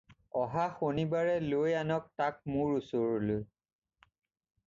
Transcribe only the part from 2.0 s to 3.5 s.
তাক মোৰ ওচৰলৈ।